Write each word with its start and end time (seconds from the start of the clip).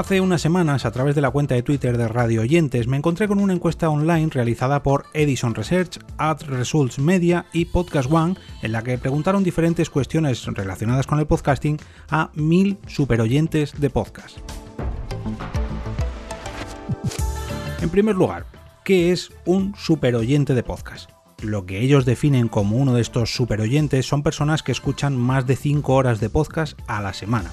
Hace 0.00 0.22
unas 0.22 0.40
semanas, 0.40 0.86
a 0.86 0.92
través 0.92 1.14
de 1.14 1.20
la 1.20 1.30
cuenta 1.30 1.54
de 1.54 1.62
Twitter 1.62 1.98
de 1.98 2.08
Radio 2.08 2.40
Oyentes, 2.40 2.86
me 2.86 2.96
encontré 2.96 3.28
con 3.28 3.38
una 3.38 3.52
encuesta 3.52 3.90
online 3.90 4.30
realizada 4.30 4.82
por 4.82 5.04
Edison 5.12 5.54
Research, 5.54 5.98
Ad 6.16 6.40
Results 6.46 6.98
Media 6.98 7.44
y 7.52 7.66
Podcast 7.66 8.10
One, 8.10 8.36
en 8.62 8.72
la 8.72 8.82
que 8.82 8.96
preguntaron 8.96 9.44
diferentes 9.44 9.90
cuestiones 9.90 10.46
relacionadas 10.46 11.06
con 11.06 11.18
el 11.18 11.26
podcasting 11.26 11.76
a 12.08 12.30
mil 12.32 12.78
superoyentes 12.86 13.78
de 13.78 13.90
podcast. 13.90 14.38
En 17.82 17.90
primer 17.90 18.16
lugar, 18.16 18.46
¿qué 18.86 19.12
es 19.12 19.30
un 19.44 19.74
superoyente 19.76 20.54
de 20.54 20.62
podcast? 20.62 21.10
Lo 21.42 21.64
que 21.64 21.80
ellos 21.80 22.04
definen 22.04 22.48
como 22.48 22.76
uno 22.76 22.92
de 22.92 23.00
estos 23.00 23.34
superoyentes 23.34 24.06
son 24.06 24.22
personas 24.22 24.62
que 24.62 24.72
escuchan 24.72 25.16
más 25.16 25.46
de 25.46 25.56
5 25.56 25.94
horas 25.94 26.20
de 26.20 26.28
podcast 26.28 26.78
a 26.86 27.00
la 27.00 27.14
semana. 27.14 27.50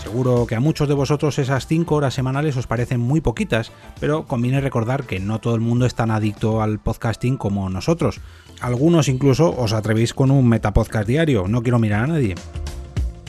Seguro 0.00 0.46
que 0.46 0.54
a 0.54 0.60
muchos 0.60 0.86
de 0.86 0.94
vosotros 0.94 1.38
esas 1.38 1.66
5 1.66 1.94
horas 1.94 2.14
semanales 2.14 2.56
os 2.56 2.68
parecen 2.68 3.00
muy 3.00 3.20
poquitas, 3.20 3.72
pero 3.98 4.24
conviene 4.26 4.60
recordar 4.60 5.04
que 5.04 5.18
no 5.18 5.40
todo 5.40 5.56
el 5.56 5.60
mundo 5.60 5.84
es 5.84 5.96
tan 5.96 6.12
adicto 6.12 6.62
al 6.62 6.78
podcasting 6.78 7.36
como 7.36 7.68
nosotros. 7.70 8.20
Algunos 8.60 9.08
incluso 9.08 9.54
os 9.56 9.72
atrevéis 9.72 10.14
con 10.14 10.30
un 10.30 10.48
metapodcast 10.48 11.08
diario, 11.08 11.48
no 11.48 11.62
quiero 11.62 11.80
mirar 11.80 12.04
a 12.04 12.06
nadie. 12.06 12.36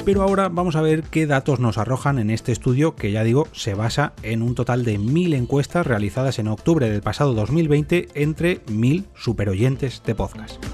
Pero 0.10 0.24
ahora 0.24 0.50
vamos 0.50 0.76
a 0.76 0.82
ver 0.82 1.04
qué 1.04 1.28
datos 1.28 1.60
nos 1.60 1.78
arrojan 1.78 2.18
en 2.18 2.32
este 2.32 2.52
estudio 2.52 2.96
que 2.96 3.12
ya 3.12 3.24
digo 3.24 3.48
se 3.52 3.76
basa 3.76 4.14
en 4.24 4.42
un 4.42 4.56
total 4.56 4.84
de 4.84 4.98
1000 4.98 5.36
encuestas 5.36 5.86
realizadas 5.86 6.40
en 6.40 6.48
octubre 6.48 6.90
del 6.90 7.04
pasado 7.04 7.36
2020 7.36 8.08
entre 8.16 8.62
1000 8.72 9.06
superoyentes 9.14 10.02
de 10.04 10.16
podcast. 10.16 10.66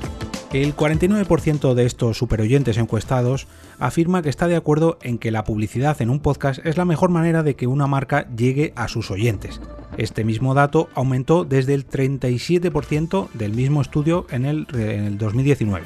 El 0.54 0.74
49% 0.74 1.74
de 1.74 1.86
estos 1.86 2.18
superoyentes 2.18 2.78
encuestados 2.78 3.48
afirma 3.78 4.22
que 4.22 4.30
está 4.30 4.48
de 4.48 4.56
acuerdo 4.56 5.00
en 5.02 5.18
que 5.18 5.32
la 5.32 5.44
publicidad 5.44 6.02
en 6.02 6.12
un 6.12 6.22
podcast 6.22 6.66
es 6.66 6.78
la 6.78 6.86
mejor 6.86 7.10
manera 7.10 7.44
de 7.44 7.58
que 7.58 7.68
una 7.68 7.88
marca 7.88 8.30
llegue 8.38 8.72
a 8.78 8.88
sus 8.88 9.12
oyentes. 9.12 9.60
Este 9.98 10.24
mismo 10.24 10.54
dato 10.54 10.88
aumentó 10.96 11.44
desde 11.44 11.74
el 11.74 11.86
37% 11.86 13.28
del 13.34 13.52
mismo 13.52 13.82
estudio 13.82 14.28
en 14.30 14.46
el, 14.46 14.66
en 14.76 15.04
el 15.04 15.18
2019 15.18 15.84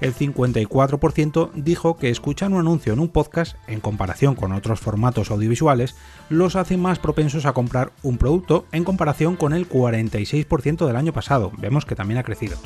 el 0.00 0.14
54% 0.14 1.50
dijo 1.54 1.96
que 1.96 2.10
escuchar 2.10 2.50
un 2.52 2.60
anuncio 2.60 2.92
en 2.92 3.00
un 3.00 3.08
podcast, 3.08 3.56
en 3.66 3.80
comparación 3.80 4.34
con 4.34 4.52
otros 4.52 4.80
formatos 4.80 5.30
audiovisuales, 5.30 5.96
los 6.28 6.56
hace 6.56 6.76
más 6.76 6.98
propensos 6.98 7.46
a 7.46 7.52
comprar 7.52 7.92
un 8.02 8.18
producto 8.18 8.66
en 8.72 8.84
comparación 8.84 9.36
con 9.36 9.52
el 9.52 9.68
46% 9.68 10.86
del 10.86 10.96
año 10.96 11.12
pasado. 11.12 11.52
Vemos 11.58 11.84
que 11.84 11.96
también 11.96 12.18
ha 12.18 12.24
crecido. 12.24 12.56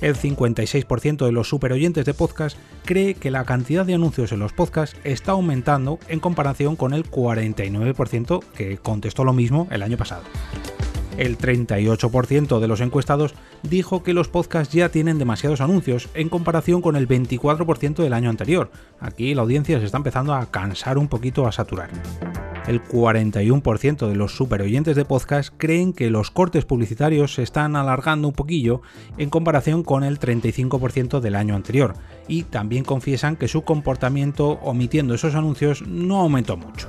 El 0.00 0.14
56% 0.14 1.24
de 1.24 1.32
los 1.32 1.48
superoyentes 1.48 2.04
de 2.04 2.14
podcast 2.14 2.58
cree 2.84 3.14
que 3.14 3.30
la 3.30 3.44
cantidad 3.44 3.86
de 3.86 3.94
anuncios 3.94 4.30
en 4.32 4.40
los 4.40 4.52
podcasts 4.52 4.96
está 5.04 5.32
aumentando 5.32 5.98
en 6.08 6.20
comparación 6.20 6.76
con 6.76 6.92
el 6.92 7.10
49% 7.10 8.44
que 8.54 8.76
contestó 8.76 9.24
lo 9.24 9.32
mismo 9.32 9.66
el 9.70 9.82
año 9.82 9.96
pasado. 9.96 10.22
El 11.16 11.38
38% 11.38 12.60
de 12.60 12.68
los 12.68 12.80
encuestados 12.80 13.34
dijo 13.62 14.02
que 14.02 14.12
los 14.12 14.28
podcasts 14.28 14.74
ya 14.74 14.90
tienen 14.90 15.18
demasiados 15.18 15.60
anuncios 15.60 16.08
en 16.14 16.28
comparación 16.28 16.82
con 16.82 16.94
el 16.94 17.08
24% 17.08 17.96
del 17.96 18.12
año 18.12 18.28
anterior. 18.28 18.70
Aquí 19.00 19.34
la 19.34 19.42
audiencia 19.42 19.78
se 19.78 19.86
está 19.86 19.96
empezando 19.96 20.34
a 20.34 20.46
cansar 20.50 20.98
un 20.98 21.08
poquito, 21.08 21.46
a 21.46 21.52
saturar. 21.52 21.90
El 22.66 22.82
41% 22.82 24.08
de 24.08 24.16
los 24.16 24.36
superoyentes 24.36 24.96
de 24.96 25.04
podcast 25.04 25.54
creen 25.56 25.92
que 25.92 26.10
los 26.10 26.30
cortes 26.30 26.64
publicitarios 26.64 27.34
se 27.34 27.42
están 27.42 27.76
alargando 27.76 28.28
un 28.28 28.34
poquillo 28.34 28.82
en 29.16 29.30
comparación 29.30 29.84
con 29.84 30.02
el 30.04 30.18
35% 30.18 31.20
del 31.20 31.36
año 31.36 31.54
anterior 31.54 31.94
y 32.28 32.42
también 32.42 32.84
confiesan 32.84 33.36
que 33.36 33.48
su 33.48 33.62
comportamiento 33.62 34.58
omitiendo 34.62 35.14
esos 35.14 35.34
anuncios 35.34 35.82
no 35.86 36.20
aumentó 36.20 36.56
mucho 36.56 36.88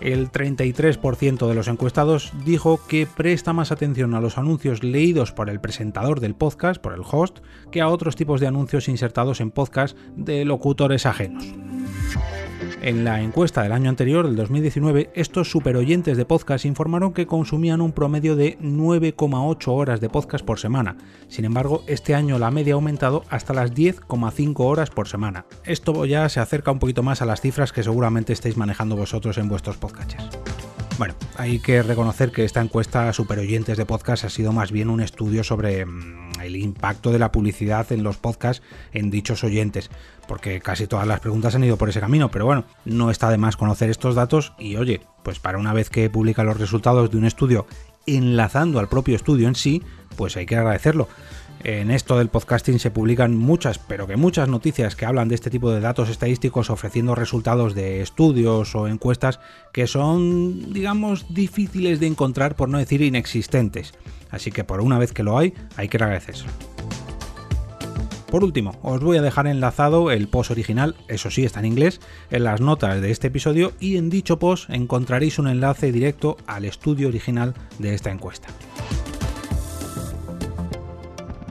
el 0.00 0.30
33% 0.30 1.46
de 1.48 1.54
los 1.54 1.68
encuestados 1.68 2.32
dijo 2.44 2.80
que 2.88 3.06
presta 3.06 3.52
más 3.52 3.72
atención 3.72 4.14
a 4.14 4.20
los 4.20 4.38
anuncios 4.38 4.82
leídos 4.82 5.32
por 5.32 5.50
el 5.50 5.60
presentador 5.60 6.20
del 6.20 6.34
podcast, 6.34 6.80
por 6.80 6.94
el 6.94 7.02
host, 7.08 7.38
que 7.70 7.80
a 7.80 7.88
otros 7.88 8.16
tipos 8.16 8.40
de 8.40 8.46
anuncios 8.46 8.88
insertados 8.88 9.40
en 9.40 9.50
podcast 9.50 9.96
de 10.16 10.44
locutores 10.44 11.06
ajenos. 11.06 11.44
En 12.82 13.04
la 13.04 13.22
encuesta 13.22 13.62
del 13.62 13.72
año 13.72 13.88
anterior, 13.88 14.26
del 14.26 14.36
2019, 14.36 15.10
estos 15.14 15.50
superoyentes 15.50 16.16
de 16.16 16.26
podcast 16.26 16.66
informaron 16.66 17.14
que 17.14 17.26
consumían 17.26 17.80
un 17.80 17.92
promedio 17.92 18.36
de 18.36 18.58
9,8 18.58 19.68
horas 19.68 20.00
de 20.00 20.10
podcast 20.10 20.44
por 20.44 20.58
semana. 20.58 20.96
Sin 21.28 21.46
embargo, 21.46 21.82
este 21.86 22.14
año 22.14 22.38
la 22.38 22.50
media 22.50 22.74
ha 22.74 22.76
aumentado 22.76 23.24
hasta 23.30 23.54
las 23.54 23.72
10,5 23.72 24.54
horas 24.60 24.90
por 24.90 25.08
semana. 25.08 25.46
Esto 25.64 26.04
ya 26.04 26.28
se 26.28 26.40
acerca 26.40 26.70
un 26.70 26.78
poquito 26.78 27.02
más 27.02 27.22
a 27.22 27.26
las 27.26 27.40
cifras 27.40 27.72
que 27.72 27.82
seguramente 27.82 28.34
estáis 28.34 28.56
manejando 28.56 28.94
vosotros 28.94 29.38
en 29.38 29.48
vuestros 29.48 29.78
podcasts. 29.78 30.16
Bueno, 30.98 31.14
hay 31.36 31.58
que 31.58 31.82
reconocer 31.82 32.30
que 32.30 32.44
esta 32.44 32.62
encuesta 32.62 33.12
superoyentes 33.12 33.76
de 33.76 33.84
podcast 33.84 34.24
ha 34.24 34.30
sido 34.30 34.52
más 34.52 34.72
bien 34.72 34.88
un 34.88 35.02
estudio 35.02 35.44
sobre 35.44 35.84
mm, 35.84 36.25
el 36.40 36.56
impacto 36.56 37.12
de 37.12 37.18
la 37.18 37.32
publicidad 37.32 37.90
en 37.92 38.02
los 38.02 38.16
podcasts 38.16 38.62
en 38.92 39.10
dichos 39.10 39.44
oyentes, 39.44 39.90
porque 40.26 40.60
casi 40.60 40.86
todas 40.86 41.06
las 41.06 41.20
preguntas 41.20 41.54
han 41.54 41.64
ido 41.64 41.76
por 41.76 41.88
ese 41.88 42.00
camino, 42.00 42.30
pero 42.30 42.46
bueno, 42.46 42.64
no 42.84 43.10
está 43.10 43.30
de 43.30 43.38
más 43.38 43.56
conocer 43.56 43.90
estos 43.90 44.14
datos 44.14 44.52
y 44.58 44.76
oye, 44.76 45.00
pues 45.22 45.38
para 45.38 45.58
una 45.58 45.72
vez 45.72 45.90
que 45.90 46.10
publica 46.10 46.44
los 46.44 46.58
resultados 46.58 47.10
de 47.10 47.18
un 47.18 47.24
estudio 47.24 47.66
enlazando 48.06 48.78
al 48.78 48.88
propio 48.88 49.16
estudio 49.16 49.48
en 49.48 49.54
sí, 49.54 49.82
pues 50.16 50.36
hay 50.36 50.46
que 50.46 50.56
agradecerlo. 50.56 51.08
En 51.68 51.90
esto 51.90 52.16
del 52.16 52.28
podcasting 52.28 52.78
se 52.78 52.92
publican 52.92 53.36
muchas, 53.36 53.80
pero 53.80 54.06
que 54.06 54.14
muchas 54.14 54.48
noticias 54.48 54.94
que 54.94 55.04
hablan 55.04 55.26
de 55.26 55.34
este 55.34 55.50
tipo 55.50 55.72
de 55.72 55.80
datos 55.80 56.08
estadísticos 56.08 56.70
ofreciendo 56.70 57.16
resultados 57.16 57.74
de 57.74 58.02
estudios 58.02 58.76
o 58.76 58.86
encuestas 58.86 59.40
que 59.72 59.88
son, 59.88 60.72
digamos, 60.72 61.34
difíciles 61.34 61.98
de 61.98 62.06
encontrar 62.06 62.54
por 62.54 62.68
no 62.68 62.78
decir 62.78 63.02
inexistentes. 63.02 63.94
Así 64.30 64.52
que 64.52 64.62
por 64.62 64.80
una 64.80 65.00
vez 65.00 65.12
que 65.12 65.24
lo 65.24 65.36
hay, 65.36 65.54
hay 65.76 65.88
que 65.88 65.96
agradecerlo. 65.96 66.46
Por 68.30 68.44
último, 68.44 68.78
os 68.82 69.00
voy 69.00 69.16
a 69.16 69.22
dejar 69.22 69.48
enlazado 69.48 70.12
el 70.12 70.28
post 70.28 70.52
original, 70.52 70.94
eso 71.08 71.32
sí 71.32 71.44
está 71.44 71.58
en 71.58 71.66
inglés, 71.66 72.00
en 72.30 72.44
las 72.44 72.60
notas 72.60 73.02
de 73.02 73.10
este 73.10 73.26
episodio 73.26 73.72
y 73.80 73.96
en 73.96 74.08
dicho 74.08 74.38
post 74.38 74.70
encontraréis 74.70 75.40
un 75.40 75.48
enlace 75.48 75.90
directo 75.90 76.36
al 76.46 76.64
estudio 76.64 77.08
original 77.08 77.54
de 77.80 77.92
esta 77.92 78.12
encuesta. 78.12 78.50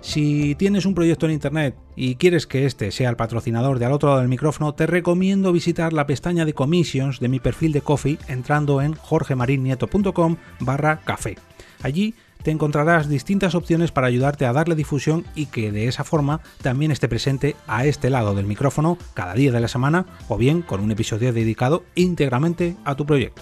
Si 0.05 0.53
tienes 0.53 0.85
un 0.85 0.93
proyecto 0.93 1.25
en 1.25 1.31
Internet 1.31 1.75
y 1.95 2.15
quieres 2.15 2.45
que 2.45 2.67
este 2.67 2.91
sea 2.91 3.09
el 3.09 3.15
patrocinador 3.15 3.79
de 3.79 3.85
al 3.85 3.91
otro 3.91 4.09
lado 4.09 4.21
del 4.21 4.29
micrófono, 4.29 4.75
te 4.75 4.85
recomiendo 4.85 5.51
visitar 5.51 5.93
la 5.93 6.05
pestaña 6.05 6.45
de 6.45 6.53
commissions 6.53 7.19
de 7.19 7.27
mi 7.27 7.39
perfil 7.39 7.71
de 7.71 7.81
Coffee 7.81 8.19
entrando 8.27 8.83
en 8.83 8.93
jorgemarinieto.com 8.93 10.37
barra 10.59 10.99
café. 11.03 11.37
Allí 11.81 12.13
te 12.43 12.51
encontrarás 12.51 13.09
distintas 13.09 13.55
opciones 13.55 13.91
para 13.91 14.05
ayudarte 14.05 14.45
a 14.45 14.53
darle 14.53 14.75
difusión 14.75 15.25
y 15.33 15.47
que 15.47 15.71
de 15.71 15.87
esa 15.87 16.03
forma 16.03 16.39
también 16.61 16.91
esté 16.91 17.09
presente 17.09 17.55
a 17.65 17.85
este 17.85 18.11
lado 18.11 18.35
del 18.35 18.45
micrófono 18.45 18.99
cada 19.15 19.33
día 19.33 19.51
de 19.51 19.59
la 19.59 19.67
semana 19.67 20.05
o 20.29 20.37
bien 20.37 20.61
con 20.61 20.81
un 20.81 20.91
episodio 20.91 21.33
dedicado 21.33 21.83
íntegramente 21.95 22.77
a 22.85 22.93
tu 22.93 23.07
proyecto. 23.07 23.41